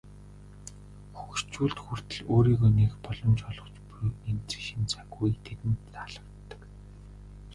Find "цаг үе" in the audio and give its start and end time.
4.91-5.29